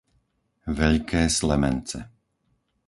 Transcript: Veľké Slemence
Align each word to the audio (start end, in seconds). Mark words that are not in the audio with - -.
Veľké 0.81 1.21
Slemence 1.37 1.99